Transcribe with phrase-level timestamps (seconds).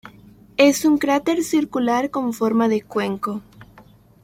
[0.57, 3.43] Es un cráter circular con forma de cuenco.